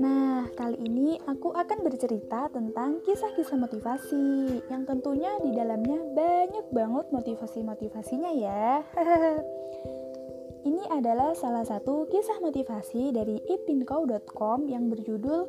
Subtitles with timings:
[0.00, 7.06] nah kali ini aku akan bercerita tentang kisah-kisah motivasi yang tentunya di dalamnya banyak banget
[7.12, 8.82] motivasi-motivasinya ya.
[10.68, 15.48] ini adalah salah satu kisah motivasi dari ipinko.com yang berjudul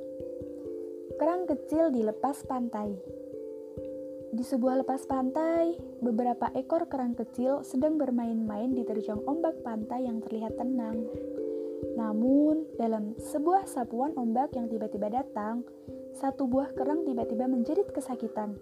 [1.22, 3.22] Kerang Kecil di Lepas Pantai.
[4.32, 10.24] Di sebuah lepas pantai, beberapa ekor kerang kecil sedang bermain-main di terjang ombak pantai yang
[10.24, 11.04] terlihat tenang.
[11.98, 15.66] Namun, dalam sebuah sapuan ombak yang tiba-tiba datang,
[16.18, 18.58] satu buah kerang tiba-tiba menjerit kesakitan.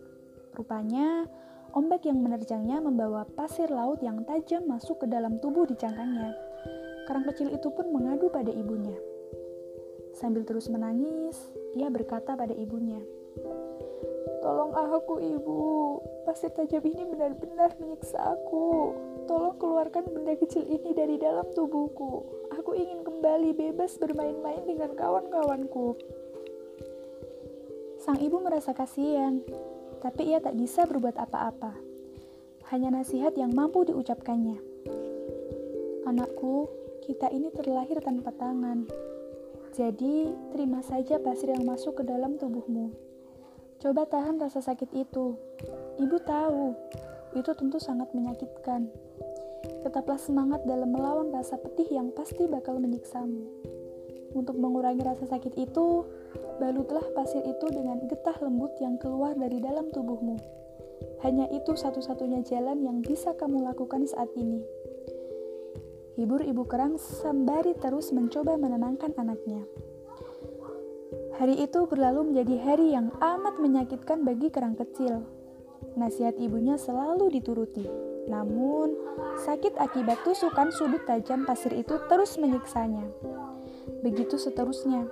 [0.55, 1.27] Rupanya,
[1.75, 6.33] ombak yang menerjangnya membawa pasir laut yang tajam masuk ke dalam tubuh di cangkangnya.
[7.05, 8.95] Kerang kecil itu pun mengadu pada ibunya.
[10.13, 11.37] Sambil terus menangis,
[11.77, 12.99] ia berkata pada ibunya,
[14.39, 15.61] Tolong aku, ibu.
[16.23, 18.95] Pasir tajam ini benar-benar menyiksa aku.
[19.27, 22.23] Tolong keluarkan benda kecil ini dari dalam tubuhku.
[22.55, 25.99] Aku ingin kembali bebas bermain-main dengan kawan-kawanku.
[27.99, 29.43] Sang ibu merasa kasihan,
[29.99, 31.75] tapi ia tak bisa berbuat apa-apa.
[32.71, 34.55] Hanya nasihat yang mampu diucapkannya.
[36.07, 36.71] Anakku,
[37.03, 38.87] kita ini terlahir tanpa tangan.
[39.75, 42.95] Jadi, terima saja pasir yang masuk ke dalam tubuhmu.
[43.83, 45.35] Coba tahan rasa sakit itu.
[45.99, 46.71] Ibu tahu,
[47.35, 48.87] itu tentu sangat menyakitkan.
[49.79, 53.47] Tetaplah semangat dalam melawan rasa pedih yang pasti bakal menyiksamu.
[54.35, 56.05] Untuk mengurangi rasa sakit itu,
[56.61, 60.37] balutlah pasir itu dengan getah lembut yang keluar dari dalam tubuhmu.
[61.23, 64.61] Hanya itu satu-satunya jalan yang bisa kamu lakukan saat ini.
[66.19, 69.63] Hibur ibu kerang sembari terus mencoba menenangkan anaknya.
[71.39, 75.23] Hari itu berlalu menjadi hari yang amat menyakitkan bagi kerang kecil.
[75.95, 78.08] Nasihat ibunya selalu dituruti.
[78.29, 78.93] Namun,
[79.41, 83.09] sakit akibat tusukan sudut tajam pasir itu terus menyiksanya.
[84.05, 85.09] Begitu seterusnya.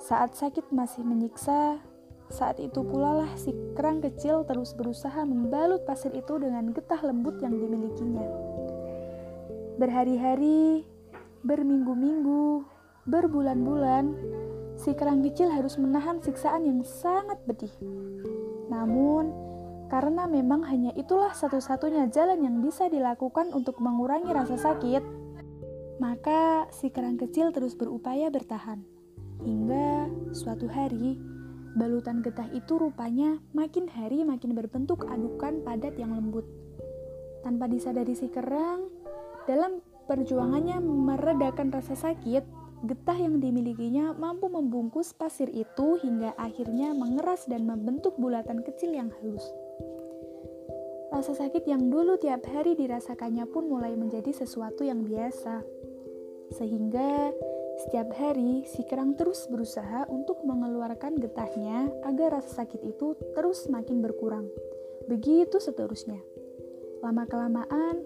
[0.00, 1.84] Saat sakit masih menyiksa,
[2.32, 7.36] saat itu pula lah si kerang kecil terus berusaha membalut pasir itu dengan getah lembut
[7.44, 8.24] yang dimilikinya.
[9.76, 10.88] Berhari-hari,
[11.44, 12.64] berminggu-minggu,
[13.08, 14.04] berbulan-bulan,
[14.76, 17.72] si kerang kecil harus menahan siksaan yang sangat pedih.
[18.68, 19.32] Namun,
[19.88, 25.00] karena memang hanya itulah satu-satunya jalan yang bisa dilakukan untuk mengurangi rasa sakit,
[25.98, 28.84] maka si kerang kecil terus berupaya bertahan.
[29.42, 31.16] Hingga suatu hari,
[31.74, 36.44] balutan getah itu rupanya makin hari makin berbentuk adukan padat yang lembut.
[37.40, 38.92] Tanpa disadari si kerang,
[39.48, 47.42] dalam perjuangannya meredakan rasa sakit, Getah yang dimilikinya mampu membungkus pasir itu hingga akhirnya mengeras
[47.50, 49.42] dan membentuk bulatan kecil yang halus.
[51.18, 55.66] Rasa sakit yang dulu tiap hari dirasakannya pun mulai menjadi sesuatu yang biasa.
[56.54, 57.34] Sehingga
[57.82, 63.98] setiap hari si kerang terus berusaha untuk mengeluarkan getahnya agar rasa sakit itu terus makin
[63.98, 64.46] berkurang.
[65.10, 66.22] Begitu seterusnya.
[67.02, 67.98] Lama-kelamaan,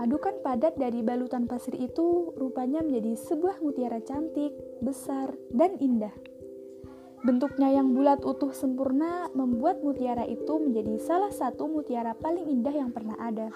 [0.00, 4.48] Adukan padat dari balutan pasir itu rupanya menjadi sebuah mutiara cantik,
[4.80, 6.16] besar, dan indah.
[7.20, 12.88] Bentuknya yang bulat utuh sempurna membuat mutiara itu menjadi salah satu mutiara paling indah yang
[12.96, 13.52] pernah ada.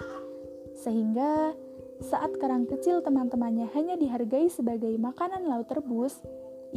[0.77, 1.57] Sehingga
[1.97, 6.21] saat kerang kecil teman-temannya hanya dihargai sebagai makanan laut rebus,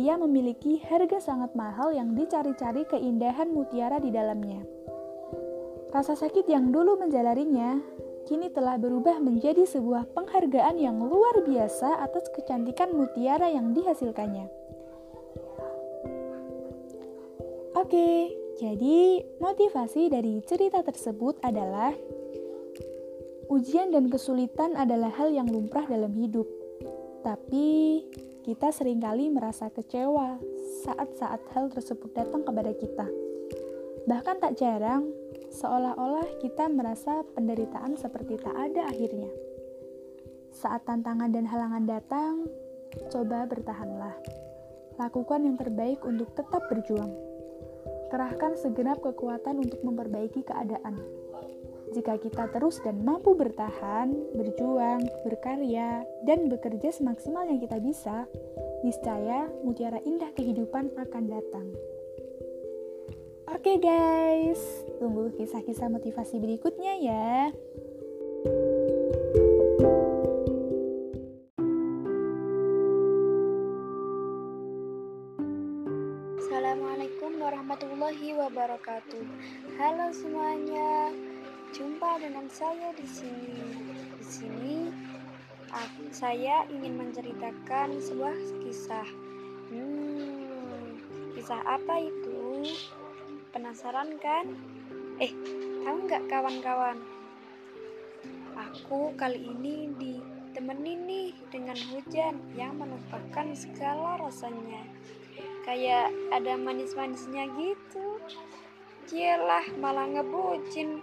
[0.01, 4.65] ia memiliki harga sangat mahal yang dicari-cari keindahan mutiara di dalamnya.
[5.93, 7.81] Rasa sakit yang dulu menjalarinya
[8.29, 14.68] kini telah berubah menjadi sebuah penghargaan yang luar biasa atas kecantikan mutiara yang dihasilkannya.
[17.89, 21.97] Oke, jadi motivasi dari cerita tersebut adalah
[23.49, 26.45] ujian dan kesulitan adalah hal yang lumrah dalam hidup.
[27.25, 28.05] Tapi
[28.45, 30.37] kita sering kali merasa kecewa
[30.85, 33.09] saat-saat hal tersebut datang kepada kita.
[34.05, 35.09] Bahkan tak jarang
[35.49, 39.33] seolah-olah kita merasa penderitaan seperti tak ada akhirnya.
[40.53, 42.53] Saat tantangan dan halangan datang,
[43.09, 44.13] coba bertahanlah.
[45.01, 47.28] Lakukan yang terbaik untuk tetap berjuang.
[48.09, 51.01] Kerahkan segenap kekuatan untuk memperbaiki keadaan.
[51.93, 58.29] Jika kita terus dan mampu bertahan, berjuang, berkarya, dan bekerja semaksimal yang kita bisa,
[58.85, 61.67] niscaya mutiara indah kehidupan akan datang.
[63.49, 64.61] Oke guys,
[65.01, 67.49] tunggu kisah-kisah motivasi berikutnya ya.
[79.09, 79.27] Wabarakatuh.
[79.81, 80.93] Halo semuanya,
[81.73, 83.57] jumpa dengan saya di sini.
[84.21, 84.77] Di sini,
[85.73, 89.09] aku, saya ingin menceritakan sebuah kisah.
[89.73, 91.01] Hmm,
[91.33, 92.69] Kisah apa itu?
[93.55, 94.53] Penasaran kan?
[95.25, 95.33] Eh,
[95.87, 97.01] tahu nggak kawan-kawan?
[98.59, 104.85] Aku kali ini ditemani nih dengan hujan yang melupakan segala rasanya.
[105.65, 108.18] Kayak ada manis-manisnya gitu.
[109.09, 111.01] Cielah, malah ngebucin.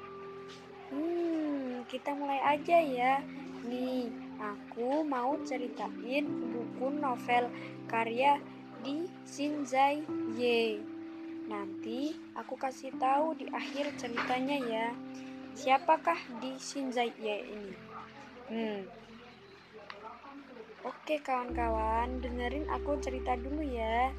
[0.93, 3.17] Hmm, kita mulai aja ya.
[3.65, 7.49] Nih, aku mau ceritain buku novel
[7.89, 8.37] karya
[8.85, 10.05] di Shinzai
[10.37, 10.77] Ye.
[11.49, 14.87] Nanti aku kasih tahu di akhir ceritanya ya.
[15.57, 17.73] Siapakah di Shinzai Ye ini?
[18.53, 18.79] Hmm.
[20.85, 24.13] Oke kawan-kawan, dengerin aku cerita dulu ya.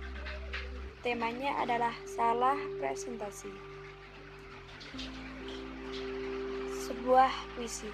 [1.07, 3.66] Temanya adalah salah presentasi.
[6.87, 7.91] Sebuah puisi.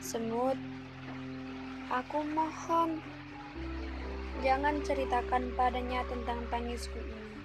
[0.00, 0.58] Semut,
[1.90, 3.02] aku mohon
[4.44, 7.40] Jangan ceritakan padanya tentang tangisku ini.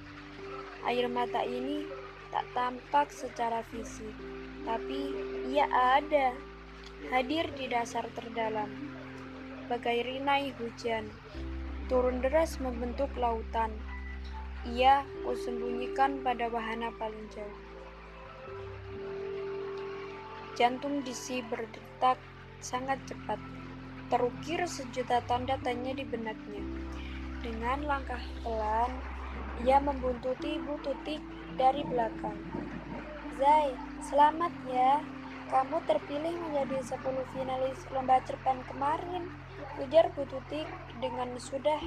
[0.84, 1.88] Air mata ini
[2.36, 4.12] tak tampak secara fisik,
[4.68, 5.16] tapi
[5.48, 6.36] ia ada,
[7.08, 8.68] hadir di dasar terdalam.
[9.72, 11.08] Bagai rinai hujan,
[11.88, 13.72] turun deras membentuk lautan.
[14.68, 17.71] Ia kusembunyikan pada wahana paling jauh.
[20.62, 22.22] Jantung Disi berdetak
[22.62, 23.42] sangat cepat
[24.14, 26.62] terukir sejuta tanda tanya di benaknya.
[27.42, 28.94] Dengan langkah pelan,
[29.66, 31.18] ia membuntuti Bu Tutik
[31.58, 32.38] dari belakang.
[33.42, 33.74] Zai,
[34.06, 35.02] selamat ya.
[35.50, 39.34] Kamu terpilih menjadi 10 finalis lomba cerpen kemarin,
[39.82, 40.70] ujar Bu Tutik
[41.02, 41.82] dengan sudah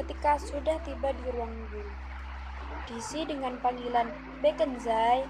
[0.00, 1.92] ketika sudah tiba di ruang guru.
[2.88, 4.08] Disi dengan panggilan
[4.40, 5.28] Beken Zai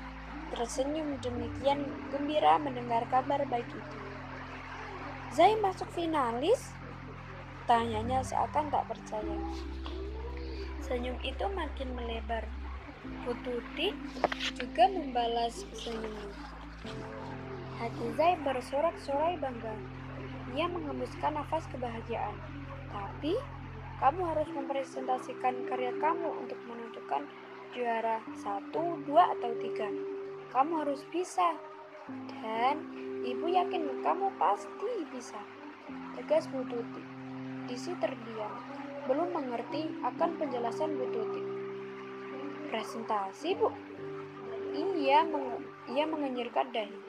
[0.54, 3.98] tersenyum demikian gembira mendengar kabar baik itu.
[5.36, 6.72] Zai masuk finalis?
[7.68, 9.38] Tanyanya seakan tak percaya.
[10.80, 12.48] Senyum itu makin melebar.
[13.28, 13.92] Pututi
[14.56, 16.32] juga membalas senyum.
[17.76, 19.76] Hati Zai bersorak-sorai bangga.
[20.56, 22.34] Ia menghembuskan nafas kebahagiaan.
[22.88, 23.36] Tapi,
[24.00, 27.28] kamu harus mempresentasikan karya kamu untuk menentukan
[27.76, 29.92] juara satu, dua, atau tiga.
[30.48, 31.56] Kamu harus bisa.
[32.32, 35.36] Dan Ibu yakin kamu pasti bisa.
[36.16, 37.02] Tegas Bu Tuti.
[37.68, 38.52] Disi terdiam,
[39.04, 41.42] belum mengerti akan penjelasan Bu Tuti.
[42.72, 43.68] Presentasi, Bu?
[44.72, 47.00] Iya, meng ia mengenyirkan dahi.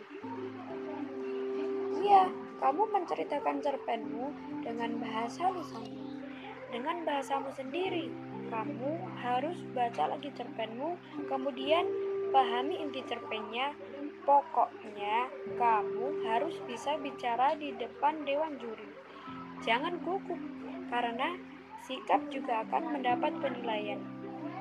[1.99, 4.31] Iya, kamu menceritakan cerpenmu
[4.63, 6.19] dengan bahasa lisanmu.
[6.69, 8.11] Dengan bahasamu sendiri,
[8.51, 10.95] kamu harus baca lagi cerpenmu,
[11.27, 11.85] kemudian
[12.29, 13.73] pahami inti cerpennya,
[14.29, 15.25] Pokoknya,
[15.57, 18.85] kamu harus bisa bicara di depan dewan juri.
[19.65, 20.37] Jangan gugup,
[20.93, 21.33] karena
[21.81, 23.97] sikap juga akan mendapat penilaian.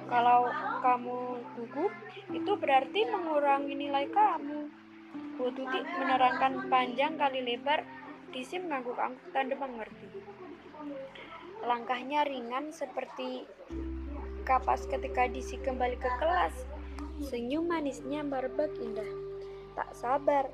[0.09, 0.49] Kalau
[0.81, 1.93] kamu gugup,
[2.33, 4.73] itu berarti mengurangi nilai kamu.
[5.37, 7.85] Bu Tuti menerangkan panjang kali lebar,
[8.33, 10.09] Disi mengangguk-angguk tanda mengerti.
[11.61, 13.45] Langkahnya ringan seperti
[14.49, 16.78] kapas ketika Disi kembali ke kelas.
[17.19, 19.11] Senyum manisnya berbek indah.
[19.75, 20.47] Tak sabar,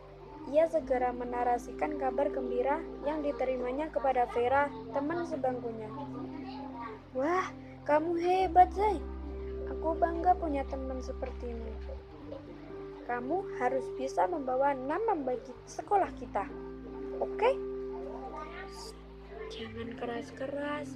[0.48, 5.88] ia segera menarasikan kabar gembira yang diterimanya kepada Vera, teman sebangkunya.
[7.12, 7.48] Wah,
[7.84, 8.96] kamu hebat, Zai.
[9.72, 11.68] Aku bangga punya teman sepertimu.
[13.04, 16.48] Kamu harus bisa membawa nama bagi sekolah kita.
[17.20, 17.52] Oke?
[19.52, 20.88] Jangan keras-keras.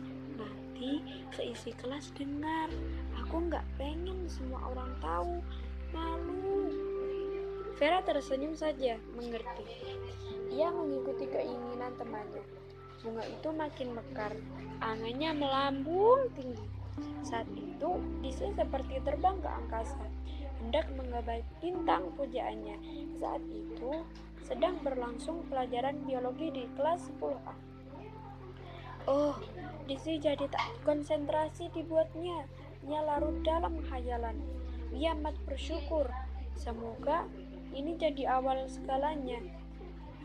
[0.78, 1.02] Nanti
[1.34, 2.70] seisi kelas dengar.
[3.18, 5.42] Aku nggak pengen semua orang tahu.
[5.90, 6.70] Malu.
[7.74, 9.66] Vera tersenyum saja, mengerti.
[10.54, 12.46] Ia mengikuti keinginan temannya.
[13.02, 14.30] Bunga itu makin mekar,
[14.78, 16.70] angannya melambung tinggi.
[17.26, 20.06] Saat itu, Disi seperti terbang ke angkasa,
[20.62, 22.78] hendak menggapai bintang pujaannya.
[23.18, 24.06] Saat itu,
[24.46, 27.54] sedang berlangsung pelajaran biologi di kelas 10A.
[29.10, 29.34] Oh,
[29.88, 32.44] Disi jadi tak konsentrasi dibuatnya.
[32.84, 34.36] Ia larut dalam khayalan.
[34.92, 36.04] Ia amat bersyukur.
[36.52, 37.24] Semoga
[37.72, 39.40] ini jadi awal segalanya.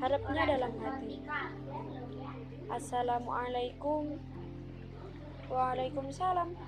[0.03, 1.24] Harapnya dalam hati.
[2.67, 4.20] Assalamualaikum.
[5.48, 6.60] Waalaikumsalam.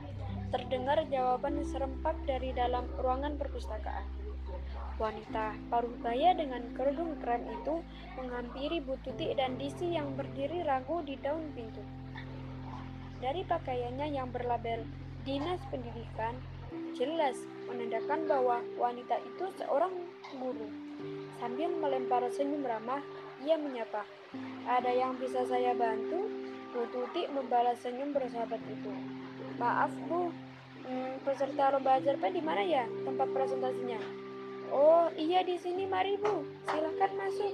[0.56, 4.08] Terdengar jawaban serempak dari dalam ruangan perpustakaan.
[4.96, 7.84] Wanita paruh baya dengan kerudung krem itu
[8.16, 11.84] menghampiri Bu Tuti dan Disi yang berdiri ragu di daun pintu.
[13.20, 14.84] Dari pakaiannya yang berlabel
[15.24, 16.36] Dinas Pendidikan,
[16.96, 17.36] jelas
[17.68, 19.92] menandakan bahwa wanita itu seorang
[20.36, 20.68] guru.
[21.40, 23.04] Sambil melempar senyum ramah,
[23.44, 24.04] ia menyapa.
[24.66, 26.28] Ada yang bisa saya bantu?
[26.76, 28.92] Bu Tuti membalas senyum bersahabat itu.
[29.56, 30.36] Maaf Bu,
[30.86, 33.98] Hmm, peserta lomba cerpen di mana ya tempat presentasinya?
[34.70, 37.54] Oh iya di sini mari bu, silahkan masuk.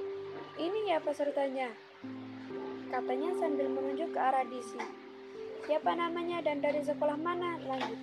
[0.59, 1.71] Ini ya pesertanya.
[2.91, 5.00] Katanya sambil menunjuk ke arah Disi.
[5.61, 7.61] Siapa namanya dan dari sekolah mana?
[7.61, 8.01] Lanjut.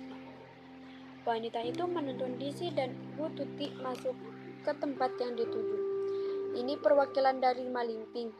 [1.27, 4.15] Wanita itu menuntun Disi dan Bu Tuti masuk
[4.63, 5.77] ke tempat yang dituju.
[6.55, 8.31] Ini perwakilan dari Malimping.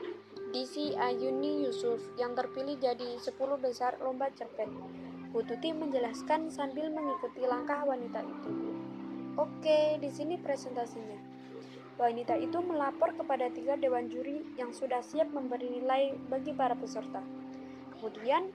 [0.56, 4.72] Disi Ayuni Yusuf yang terpilih jadi 10 besar lomba cerpen.
[5.36, 8.50] Bu Tuti menjelaskan sambil mengikuti langkah wanita itu.
[9.36, 11.20] Oke, di sini presentasinya.
[12.00, 17.20] Wanita itu melapor kepada tiga dewan juri yang sudah siap memberi nilai bagi para peserta.
[18.00, 18.48] Kemudian,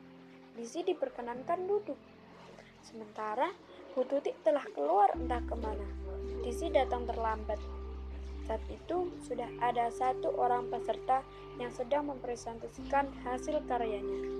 [0.55, 1.99] Disi diperkenankan duduk.
[2.87, 3.51] Sementara,
[3.91, 5.83] Bu Tuti telah keluar entah ke mana.
[6.47, 7.59] Disi datang terlambat.
[8.47, 11.27] Saat itu, sudah ada satu orang peserta
[11.59, 14.31] yang sedang mempresentasikan hasil karyanya.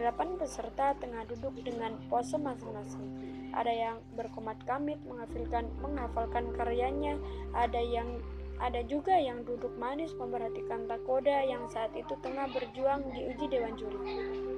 [0.00, 3.04] Delapan peserta tengah duduk dengan pose masing-masing.
[3.52, 7.20] Ada yang berkomat kamit menghafalkan menghafalkan karyanya,
[7.52, 8.16] ada yang
[8.62, 13.74] ada juga yang duduk manis memperhatikan takoda yang saat itu tengah berjuang di uji dewan
[13.76, 14.53] juri.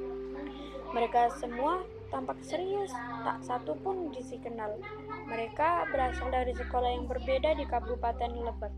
[0.96, 2.88] Mereka semua tampak serius,
[3.20, 4.80] tak satu pun disi kenal.
[5.28, 8.72] Mereka berasal dari sekolah yang berbeda di Kabupaten Lebak.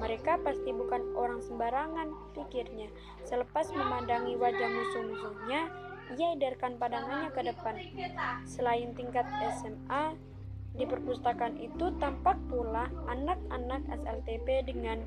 [0.00, 2.88] Mereka pasti bukan orang sembarangan, pikirnya.
[3.28, 5.60] Selepas memandangi wajah musuh-musuhnya,
[6.16, 7.76] ia edarkan pandangannya ke depan.
[8.48, 9.28] Selain tingkat
[9.60, 10.16] SMA,
[10.72, 15.04] di perpustakaan itu tampak pula anak-anak SLTP dengan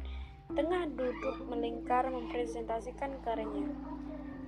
[0.54, 3.95] tengah duduk melingkar mempresentasikan karyanya.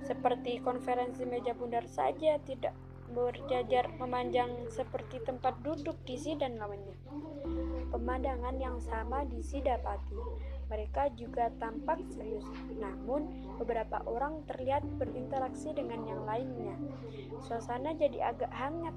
[0.08, 2.72] Seperti konferensi meja bundar saja, tidak
[3.12, 6.96] berjajar memanjang seperti tempat duduk di dan lawannya.
[7.92, 10.16] Pemandangan yang sama disidapati.
[10.72, 12.48] Mereka juga tampak serius,
[12.80, 16.76] namun beberapa orang terlihat berinteraksi dengan yang lainnya.
[17.44, 18.96] Suasana jadi agak hangat.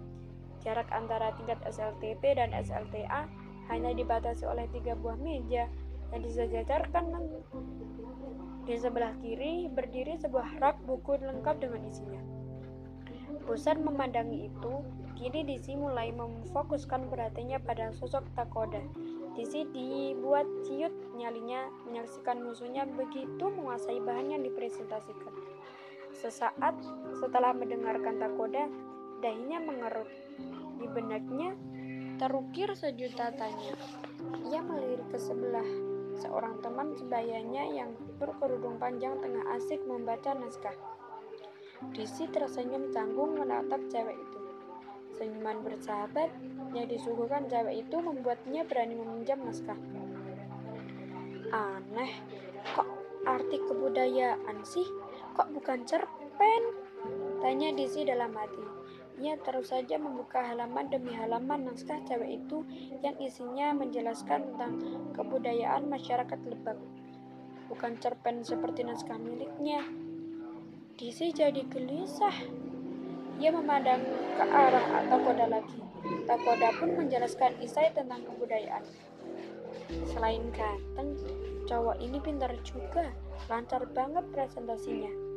[0.63, 3.27] Jarak antara tingkat SLTP dan SLTA
[3.67, 5.67] hanya dibatasi oleh tiga buah meja
[6.11, 7.07] yang disejajarkan
[8.65, 12.21] di sebelah kiri berdiri sebuah rak buku lengkap dengan isinya.
[13.41, 14.73] Pusat memandangi itu,
[15.21, 18.81] Kini Disi mulai memfokuskan perhatiannya pada sosok Takoda.
[19.37, 25.33] Disi dibuat ciut nyalinya menyaksikan musuhnya begitu menguasai bahan yang dipresentasikan.
[26.17, 26.73] Sesaat
[27.21, 28.65] setelah mendengarkan Takoda,
[29.21, 30.09] dahinya mengerut.
[30.81, 31.53] Di benaknya
[32.17, 33.77] terukir sejuta tanya.
[34.49, 35.90] Ia melirik ke sebelah
[36.21, 37.89] seorang teman sebayanya yang
[38.21, 40.77] berkerudung panjang tengah asik membaca naskah.
[41.97, 44.39] Disi tersenyum canggung menatap cewek itu.
[45.17, 46.29] Senyuman bersahabat
[46.77, 49.77] yang disuguhkan cewek itu membuatnya berani meminjam naskah.
[51.49, 52.13] Aneh,
[52.77, 52.87] kok
[53.25, 54.85] arti kebudayaan sih?
[55.33, 56.61] Kok bukan cerpen?
[57.41, 58.80] Tanya Disi dalam hati.
[59.21, 62.65] Ia terus saja membuka halaman demi halaman naskah cewek itu
[63.05, 64.81] yang isinya menjelaskan tentang
[65.13, 66.81] kebudayaan masyarakat Lebak.
[67.69, 69.85] Bukan cerpen seperti naskah miliknya.
[70.97, 72.33] Disi jadi gelisah.
[73.37, 74.01] Ia memandang
[74.41, 75.77] ke arah Takoda lagi.
[76.25, 78.81] Takoda pun menjelaskan Isai tentang kebudayaan.
[80.09, 81.13] Selain ganteng,
[81.69, 83.05] cowok ini pintar juga,
[83.53, 85.30] lancar banget presentasinya.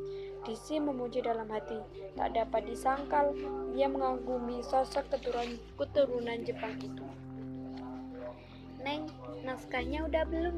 [0.44, 1.80] Disi memuji dalam hati,
[2.20, 3.32] tak dapat disangkal,
[3.72, 7.04] ia mengagumi sosok keturunan, keturunan Jepang itu.
[8.84, 9.08] Neng,
[9.40, 10.56] naskahnya udah belum?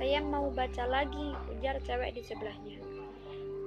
[0.00, 2.80] Saya mau baca lagi, ujar cewek di sebelahnya.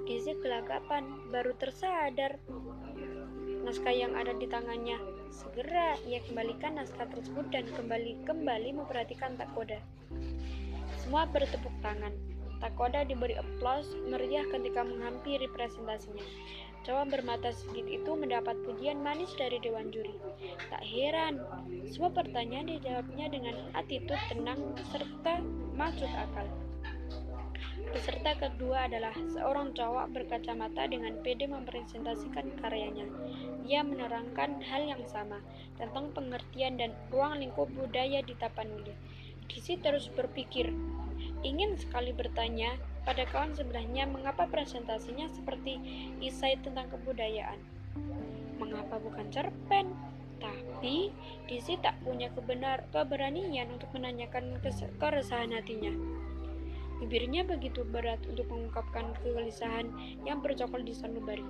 [0.10, 2.41] Disi kelagapan, baru tersadar
[3.63, 5.00] naskah yang ada di tangannya.
[5.29, 9.77] Segera ia kembalikan naskah tersebut dan kembali-kembali memperhatikan Takoda.
[11.00, 12.32] Semua bertepuk tangan.
[12.63, 16.24] Takoda diberi aplaus meriah ketika menghampiri presentasinya.
[16.88, 20.15] Cowok bermata sedikit itu mendapat pujian manis dari dewan juri.
[20.72, 21.43] Tak heran,
[21.91, 24.60] semua pertanyaan dijawabnya dengan attitude tenang
[24.96, 25.43] serta
[25.75, 26.48] maksud akal.
[27.91, 33.05] Peserta kedua adalah seorang cowok berkacamata dengan pede mempresentasikan karyanya.
[33.67, 35.43] Ia menerangkan hal yang sama
[35.75, 38.96] tentang pengertian dan ruang lingkup budaya di Tapanuli.
[39.51, 40.74] Disi terus berpikir,
[41.43, 45.79] ingin sekali bertanya pada kawan sebelahnya mengapa presentasinya seperti
[46.23, 47.59] isai tentang kebudayaan.
[48.57, 49.91] Mengapa bukan cerpen?
[50.39, 51.12] Tapi
[51.47, 54.59] Disi tak punya kebenar keberanian untuk menanyakan
[55.00, 55.91] keresahan hatinya.
[57.03, 59.91] Bibirnya begitu berat untuk mengungkapkan kegelisahan
[60.23, 61.43] yang bercokol di sanubari.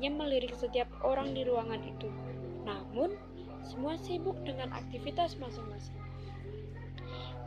[0.00, 2.08] Ia melirik setiap orang di ruangan itu.
[2.64, 3.12] Namun,
[3.60, 6.09] semua sibuk dengan aktivitas masing-masing.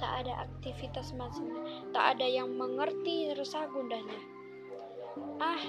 [0.04, 1.56] Tak ada aktivitas masing
[1.96, 4.20] tak ada yang mengerti resah gundahnya.
[5.40, 5.64] Ah,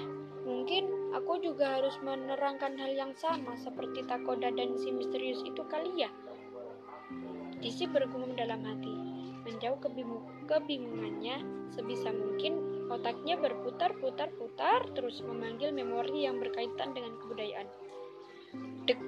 [0.45, 6.05] Mungkin aku juga harus menerangkan hal yang sama seperti Takoda dan si misterius itu kali
[6.05, 6.09] ya.
[7.65, 8.93] Disi bergumam dalam hati.
[9.41, 9.81] Menjauh
[10.45, 11.41] kebingungannya,
[11.73, 17.67] sebisa mungkin otaknya berputar-putar-putar terus memanggil memori yang berkaitan dengan kebudayaan.
[18.85, 19.01] Dek,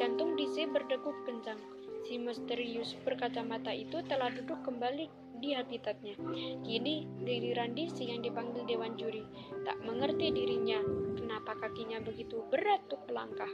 [0.00, 1.60] jantung Disi berdegup kencang.
[2.08, 5.12] Si misterius berkacamata itu telah duduk kembali
[5.44, 6.16] di habitatnya.
[6.64, 9.20] Kini giliran Disi yang dipanggil Dewan Juri.
[9.68, 10.80] Tak mengerti dirinya
[11.20, 13.52] kenapa kakinya begitu berat untuk melangkah.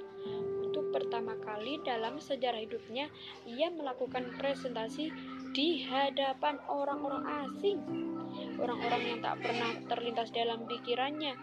[0.62, 3.11] Untuk pertama kali dalam sejarah hidupnya,
[3.42, 5.11] ia melakukan presentasi
[5.50, 7.82] di hadapan orang-orang asing.
[8.62, 11.34] Orang-orang yang tak pernah terlintas dalam pikirannya.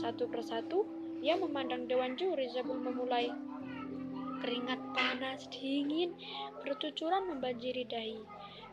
[0.00, 0.88] Satu persatu,
[1.20, 3.28] ia memandang Dewan Juri sebelum memulai
[4.44, 6.12] keringat panas dingin
[6.60, 8.20] bercucuran membanjiri dahi.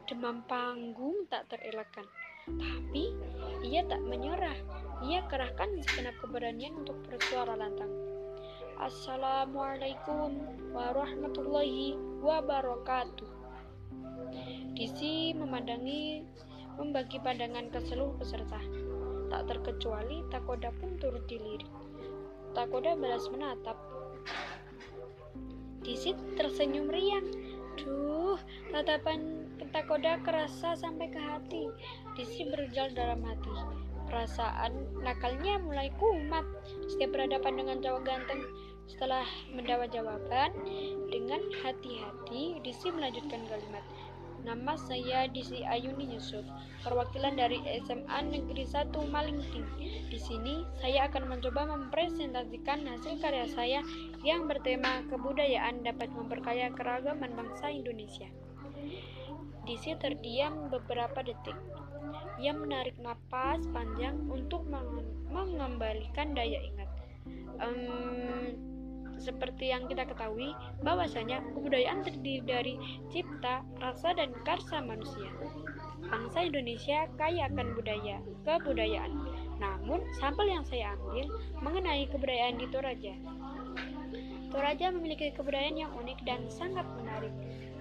[0.04, 2.04] Demam panggung tak terelakkan.
[2.44, 3.16] Tapi
[3.64, 4.60] ia tak menyerah.
[5.00, 7.88] Ia kerahkan segenap keberanian untuk bersuara lantang.
[8.84, 10.44] Assalamualaikum
[10.76, 13.32] warahmatullahi wabarakatuh.
[14.76, 16.28] Disi memandangi
[16.76, 18.60] membagi pandangan ke seluruh peserta.
[19.32, 21.72] Tak terkecuali Takoda pun turut dilirik.
[22.52, 23.80] Takoda balas menatap.
[25.82, 27.26] Disi tersenyum riang.
[27.80, 28.38] Duh,
[28.70, 31.72] tatapan Takoda kerasa sampai ke hati.
[32.20, 33.56] Disi berjalan dalam hati.
[34.12, 36.44] Perasaan nakalnya mulai kumat
[36.92, 38.44] setiap berhadapan dengan cowok ganteng.
[38.92, 39.24] Setelah
[39.56, 40.52] mendapat jawaban,
[41.08, 43.86] dengan hati-hati Disi melanjutkan kalimat.
[44.42, 46.42] Nama saya Disi Ayuni Yusuf,
[46.82, 49.68] perwakilan dari SMA Negeri 1 Malingping.
[50.10, 53.80] Di sini saya akan mencoba mempresentasikan hasil karya saya
[54.26, 58.34] yang bertema kebudayaan dapat memperkaya keragaman bangsa Indonesia.
[59.62, 61.58] Disi terdiam beberapa detik.
[62.42, 64.66] Ia menarik napas panjang untuk
[65.30, 66.90] mengembalikan daya ingat.
[67.62, 68.58] Um,
[69.22, 72.74] seperti yang kita ketahui, bahwasanya kebudayaan terdiri dari
[73.14, 75.30] cipta, rasa, dan karsa manusia.
[76.02, 79.14] Bangsa Indonesia kaya akan budaya, kebudayaan.
[79.62, 81.30] Namun, sampel yang saya ambil
[81.62, 83.14] mengenai kebudayaan di Toraja.
[84.52, 87.32] Toraja memiliki kebudayaan yang unik dan sangat menarik.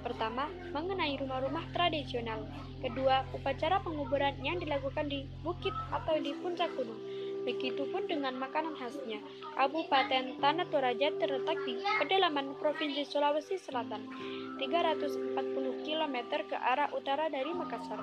[0.00, 2.46] Pertama, mengenai rumah-rumah tradisional.
[2.80, 6.96] Kedua, upacara penguburan yang dilakukan di bukit atau di puncak gunung.
[7.40, 9.20] Begitupun dengan makanan khasnya.
[9.56, 14.04] Kabupaten Tanah Toraja terletak di pedalaman Provinsi Sulawesi Selatan,
[14.60, 18.00] 340 km ke arah utara dari Makassar,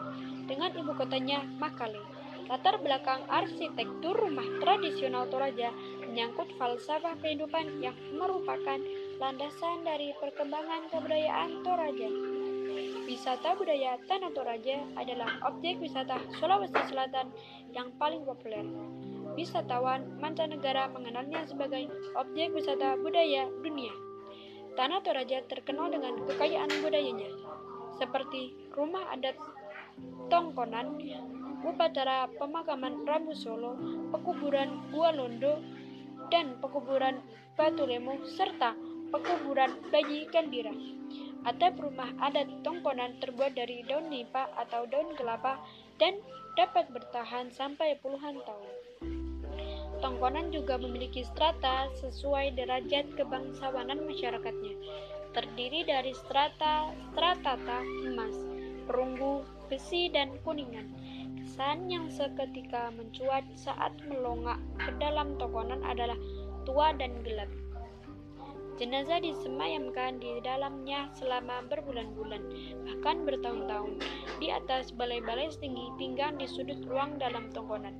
[0.50, 2.02] dengan ibu kotanya Makale.
[2.48, 5.70] Latar belakang arsitektur rumah tradisional Toraja
[6.08, 8.80] menyangkut falsafah kehidupan yang merupakan
[9.20, 12.10] landasan dari perkembangan kebudayaan Toraja.
[13.08, 17.32] Wisata budaya Tanah Toraja adalah objek wisata Sulawesi Selatan
[17.76, 18.64] yang paling populer.
[19.38, 21.86] Wisatawan mancanegara mengenalnya sebagai
[22.18, 23.94] objek wisata budaya dunia.
[24.74, 27.30] Tanah Toraja terkenal dengan kekayaan budayanya,
[28.02, 29.38] seperti rumah adat
[30.30, 30.98] Tongkonan,
[31.62, 33.78] upacara pemakaman Rambu Solo,
[34.10, 35.62] pekuburan Gua Londo,
[36.34, 37.22] dan pekuburan
[37.54, 38.74] Batu Lemo, serta
[39.14, 40.74] pekuburan bayi gembira.
[41.48, 45.56] Atap rumah adat tongkonan terbuat dari daun nipah atau daun kelapa
[45.96, 46.20] dan
[46.60, 48.87] dapat bertahan sampai puluhan tahun.
[49.98, 54.78] Tongkonan juga memiliki strata sesuai derajat kebangsawanan masyarakatnya.
[55.34, 58.34] Terdiri dari strata, stratata, emas,
[58.86, 60.94] perunggu, besi, dan kuningan.
[61.42, 66.18] Kesan yang seketika mencuat saat melongak ke dalam tongkonan adalah
[66.68, 67.50] tua dan gelap.
[68.78, 72.46] Jenazah disemayamkan di dalamnya selama berbulan-bulan,
[72.86, 73.98] bahkan bertahun-tahun,
[74.38, 77.98] di atas balai-balai setinggi pinggang di sudut ruang dalam tongkonan.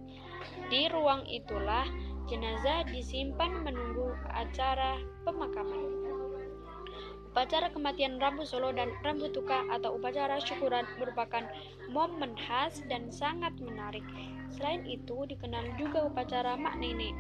[0.68, 1.88] Di ruang itulah
[2.28, 5.96] jenazah disimpan menunggu acara pemakaman.
[7.32, 11.46] Upacara kematian Rambu Solo dan Rambu Tuka atau upacara syukuran merupakan
[11.88, 14.04] momen khas dan sangat menarik.
[14.52, 17.14] Selain itu, dikenal juga upacara Mak Nenek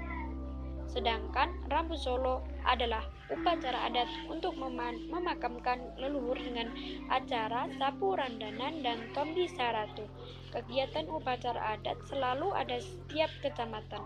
[0.87, 4.55] Sedangkan Rambu Solo adalah upacara adat untuk
[5.11, 6.71] memakamkan leluhur dengan
[7.11, 10.07] acara sapu randanan dan tombi saratu.
[10.47, 13.99] Kegiatan upacara adat selalu ada setiap kecamatan.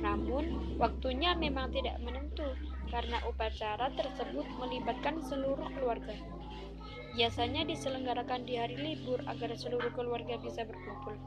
[0.00, 2.48] Namun, waktunya memang tidak menentu
[2.88, 6.16] karena upacara tersebut melibatkan seluruh keluarga.
[7.12, 11.20] Biasanya diselenggarakan di hari libur agar seluruh keluarga bisa berkumpul.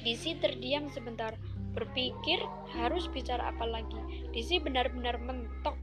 [0.00, 1.36] Disi terdiam sebentar,
[1.76, 2.40] berpikir
[2.72, 4.00] harus bicara apa lagi.
[4.32, 5.76] Disi benar-benar mentok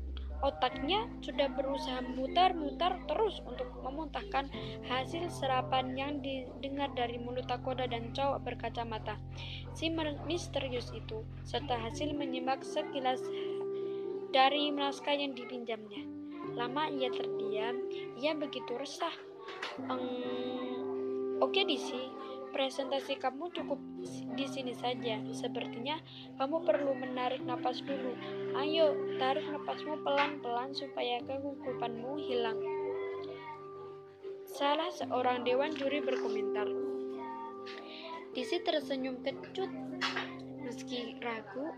[0.45, 4.45] Otaknya sudah berusaha mutar-mutar terus untuk memuntahkan
[4.86, 9.17] hasil serapan yang didengar dari mulut Takoda dan cowok berkacamata.
[9.73, 9.89] Si
[10.30, 13.21] misterius itu, serta hasil menyimak sekilas
[14.30, 16.06] dari naskah yang dipinjamnya.
[16.54, 17.82] Lama ia terdiam,
[18.21, 19.13] ia begitu resah.
[21.38, 22.13] Oke, okay, Disi,
[22.58, 23.78] presentasi kamu cukup
[24.34, 25.22] di sini saja.
[25.30, 26.02] Sepertinya
[26.41, 28.17] kamu perlu menarik napas dulu.
[28.58, 32.58] Ayo, tarik napasmu pelan-pelan supaya kegugupanmu hilang.
[34.50, 36.65] Salah seorang dewan juri berkomentar.
[38.34, 39.70] Disi tersenyum kecut.
[40.67, 41.72] Meski ragu,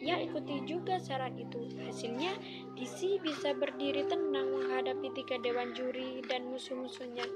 [0.00, 1.60] ia ikuti juga saran itu.
[1.84, 2.32] Hasilnya,
[2.72, 7.28] Disi bisa berdiri tenang menghadapi tiga dewan juri dan musuh-musuhnya.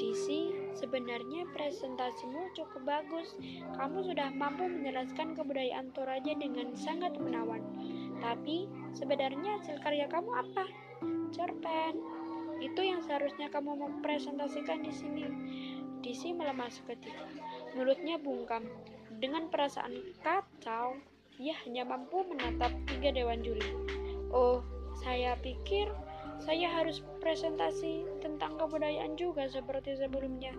[0.00, 3.36] Disi, sebenarnya presentasimu cukup bagus.
[3.76, 7.60] Kamu sudah mampu menjelaskan kebudayaan Toraja dengan sangat menawan.
[8.24, 8.64] Tapi,
[8.96, 10.64] sebenarnya hasil karya kamu apa?
[11.36, 12.00] Cerpen.
[12.64, 15.24] Itu yang seharusnya kamu mempresentasikan di sini.
[16.00, 17.28] Disi melemah seketika.
[17.76, 18.64] Mulutnya bungkam.
[19.20, 20.96] Dengan perasaan kacau,
[21.36, 23.68] ia hanya mampu menatap tiga dewan juri.
[24.32, 24.64] Oh,
[24.96, 25.92] saya pikir
[26.40, 30.56] saya harus presentasi tentang kebudayaan juga seperti sebelumnya.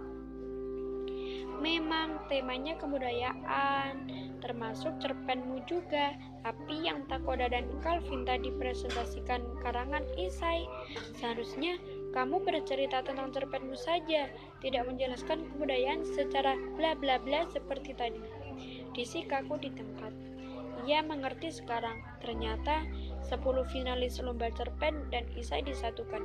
[1.61, 4.09] Memang temanya kebudayaan,
[4.41, 10.65] termasuk cerpenmu juga, tapi yang Takoda dan Calvin tadi presentasikan karangan Isai.
[11.21, 11.77] Seharusnya
[12.17, 14.25] kamu bercerita tentang cerpenmu saja,
[14.65, 18.21] tidak menjelaskan kebudayaan secara bla bla bla seperti tadi.
[18.97, 20.13] Disi kaku di tempat.
[20.89, 22.89] Ia mengerti sekarang, ternyata
[23.31, 23.39] 10
[23.71, 26.19] finalis lomba cerpen dan Isai disatukan.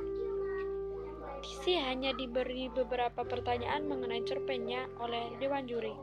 [1.39, 5.95] Disi hanya diberi beberapa pertanyaan mengenai cerpennya oleh Dewan Juri.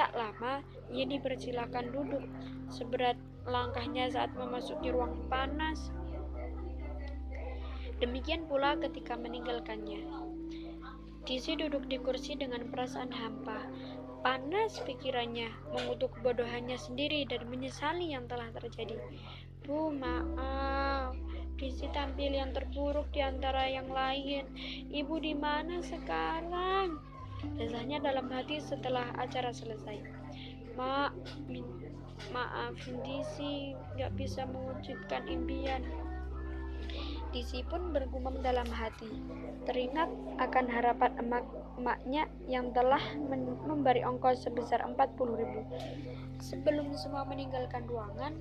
[0.00, 2.24] Tak lama, ia dipersilakan duduk.
[2.72, 5.92] Seberat langkahnya saat memasuki ruang panas.
[8.00, 10.08] Demikian pula ketika meninggalkannya.
[11.28, 13.60] Disi duduk di kursi dengan perasaan hampa.
[14.24, 18.96] Panas pikirannya, mengutuk kebodohannya sendiri dan menyesali yang telah terjadi.
[19.66, 21.18] Bu, maaf.
[21.58, 24.46] Disi tampil yang terburuk di antara yang lain.
[24.94, 27.02] Ibu di mana sekarang?
[27.58, 29.98] Desahnya dalam hati setelah acara selesai.
[30.78, 31.10] Ma,
[32.30, 35.82] maaf, Disi gak bisa mewujudkan impian.
[37.34, 39.10] Disi pun bergumam dalam hati.
[39.66, 41.44] Teringat akan harapan emak
[41.76, 43.02] emaknya yang telah
[43.66, 44.94] memberi ongkos sebesar 40
[45.42, 45.60] ribu.
[46.38, 48.40] Sebelum semua meninggalkan ruangan,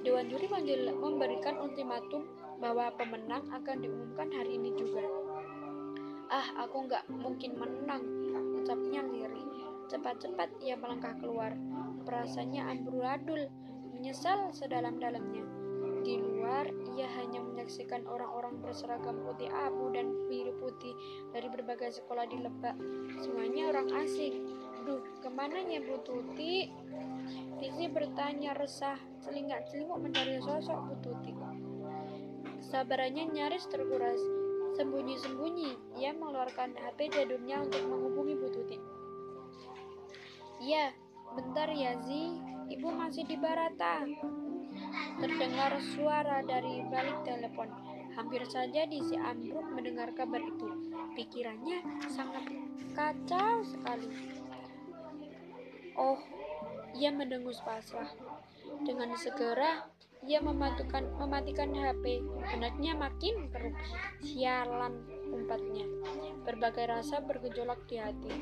[0.00, 2.24] Dewan Juri memberikan ultimatum
[2.56, 5.04] bahwa pemenang akan diumumkan hari ini juga.
[6.32, 8.00] Ah, aku nggak mungkin menang,
[8.56, 9.44] ucapnya lirih.
[9.92, 11.52] Cepat-cepat ia melangkah keluar.
[12.08, 13.52] Perasaannya amburadul,
[13.92, 15.59] menyesal sedalam-dalamnya.
[16.00, 16.64] Di luar,
[16.96, 20.96] ia hanya menyaksikan orang-orang berseragam putih abu dan biru putih
[21.32, 22.76] dari berbagai sekolah di Lebak.
[23.20, 24.48] Semuanya orang asing.
[24.88, 26.72] Duh, ke mananya Bu Tuti?
[27.60, 31.32] Tizi bertanya resah, celingak-celinguk mencari sosok Bu Tuti.
[32.64, 34.20] Sabarannya nyaris terkuras.
[34.80, 38.78] Sembunyi-sembunyi, ia mengeluarkan HP jadulnya untuk menghubungi Bu Tuti.
[40.64, 40.96] Iya,
[41.36, 42.40] bentar ya Zi,
[42.72, 44.08] ibu masih di Barata.
[45.20, 47.70] Terdengar suara dari balik telepon.
[48.18, 50.68] Hampir saja si ambruk mendengar kabar itu.
[51.14, 52.44] Pikirannya sangat
[52.92, 54.08] kacau sekali.
[55.94, 56.18] Oh,
[56.96, 58.10] ia mendengus pasrah.
[58.82, 59.86] Dengan segera,
[60.28, 62.20] ia mematikan, mematikan HP.
[62.52, 63.72] Benaknya makin keruh.
[64.20, 65.00] Sialan
[65.32, 65.88] umpatnya.
[66.44, 68.32] Berbagai rasa bergejolak di hati.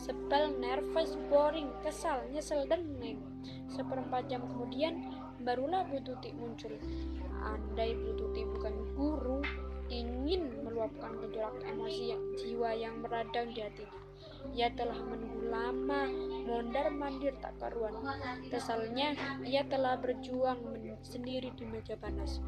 [0.00, 3.20] Sebel, nervous, boring, kesal, nyesel, dan neng.
[3.68, 5.12] Seperempat jam kemudian,
[5.44, 6.72] barulah Bu Tuti muncul.
[7.44, 9.40] Andai Bu Tuti bukan guru,
[9.92, 14.05] ingin meluapkan gejolak emosi jiwa yang meradang di hatinya.
[14.54, 16.06] Ia telah menunggu lama,
[16.46, 17.94] mondar mandir tak karuan.
[18.52, 20.60] Kesalnya, ia telah berjuang
[21.02, 22.38] sendiri di meja panas.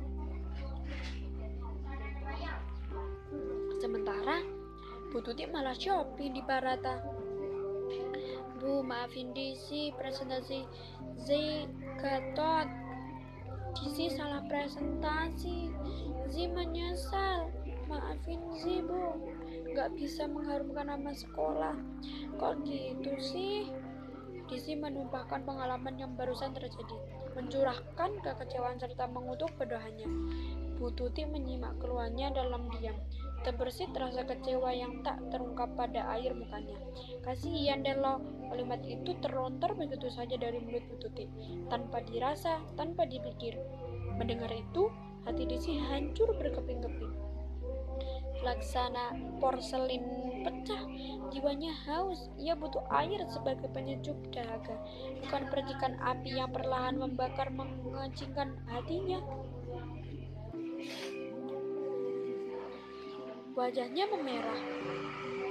[3.79, 4.43] Sementara,
[5.11, 7.01] Bu Tuti malah shopping di Barata.
[8.59, 10.67] Bu, maafin Disi, presentasi
[11.23, 11.29] Z
[12.03, 12.89] Gatot
[13.79, 15.71] Disi salah presentasi.
[16.29, 17.47] Zi menyesal.
[17.87, 19.38] Maafin Zi, Bu.
[19.79, 21.79] Gak bisa mengharumkan nama sekolah.
[22.35, 23.71] Kok gitu sih?
[24.51, 26.99] Disi menumpahkan pengalaman yang barusan terjadi.
[27.39, 30.11] Mencurahkan kekecewaan serta mengutuk kedohannya.
[30.83, 32.99] Bu Tuti menyimak keluarnya dalam diam.
[33.47, 36.75] Terbersit rasa kecewa yang tak terungkap pada air mukanya.
[37.23, 38.19] Kasihan Delo,
[38.51, 41.31] kalimat itu terlontar begitu saja dari mulut Bu Tuti,
[41.71, 43.55] tanpa dirasa, tanpa dipikir.
[44.19, 44.91] Mendengar itu,
[45.23, 47.28] hati Desi hancur berkeping-keping.
[48.39, 50.03] Laksana porselin
[50.47, 50.83] pecah,
[51.35, 52.31] jiwanya haus.
[52.39, 54.79] Ia butuh air sebagai penyejuk dahaga,
[55.27, 59.21] bukan percikan api yang perlahan membakar mengancingkan hatinya.
[63.59, 64.63] Wajahnya memerah,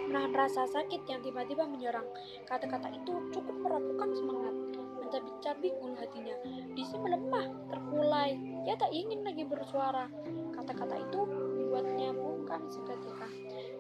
[0.08, 2.08] menahan rasa sakit yang tiba-tiba menyerang.
[2.48, 4.56] Kata-kata itu cukup merapukan semangat,
[5.04, 6.36] mencabik-cabik ulu hatinya.
[6.72, 8.40] Disi melemah, terkulai.
[8.64, 10.08] Ia tak ingin lagi bersuara.
[10.56, 11.20] Kata-kata itu
[11.68, 13.28] membuatnya bungkam seketika.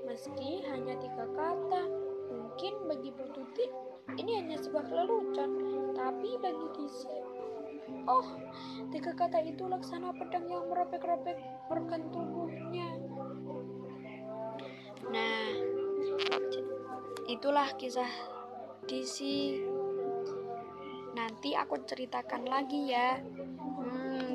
[0.03, 1.87] Meski hanya tiga kata,
[2.27, 3.63] mungkin bagi Bu Tuti
[4.19, 5.51] ini hanya sebuah lelucon,
[5.95, 7.15] tapi bagi Disi
[8.03, 8.27] Oh,
[8.91, 11.39] tiga kata itu laksana pedang yang merobek-robek
[11.71, 12.99] organ tubuhnya.
[15.07, 15.47] Nah,
[17.31, 18.11] itulah kisah
[18.83, 19.23] DC.
[21.15, 23.23] Nanti aku ceritakan lagi ya.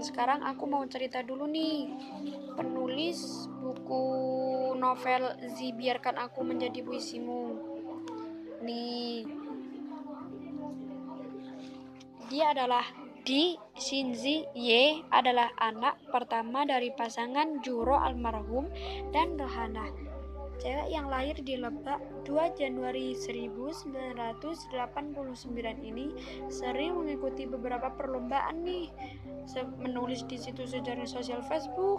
[0.02, 1.88] Sekarang aku mau cerita dulu nih.
[2.58, 4.04] Penulis buku
[4.74, 7.54] novel Zi Biarkan Aku Menjadi Puisimu.
[8.66, 9.24] Nih.
[12.26, 12.82] Dia adalah
[13.22, 18.66] Di Shinzi Ye adalah anak pertama dari pasangan Juro almarhum
[19.14, 20.11] dan Rohana
[20.62, 23.82] cewek yang lahir di Lebak 2 Januari 1989
[25.82, 26.14] ini
[26.46, 28.86] sering mengikuti beberapa perlombaan nih.
[29.82, 31.98] Menulis di situs sejarah sosial Facebook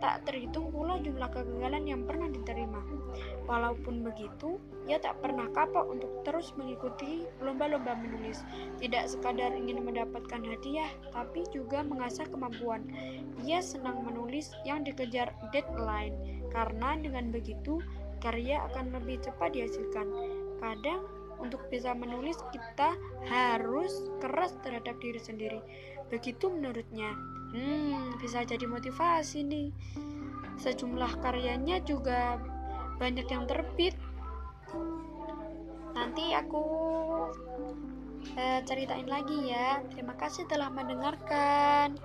[0.00, 2.80] tak terhitung pula jumlah kegagalan yang pernah diterima
[3.44, 4.56] walaupun begitu
[4.88, 8.42] ia tak pernah kapok untuk terus mengikuti lomba-lomba menulis
[8.80, 12.88] tidak sekadar ingin mendapatkan hadiah tapi juga mengasah kemampuan
[13.44, 16.16] ia senang menulis yang dikejar deadline
[16.50, 17.78] karena dengan begitu
[18.20, 20.06] karya akan lebih cepat dihasilkan.
[20.60, 21.08] Kadang
[21.40, 22.92] untuk bisa menulis kita
[23.26, 25.60] harus keras terhadap diri sendiri.
[26.12, 27.16] Begitu menurutnya.
[27.50, 29.68] Hmm, bisa jadi motivasi nih.
[30.60, 32.38] Sejumlah karyanya juga
[33.00, 33.96] banyak yang terbit.
[35.96, 36.62] Nanti aku
[38.38, 39.82] eh, ceritain lagi ya.
[39.90, 41.98] Terima kasih telah mendengarkan.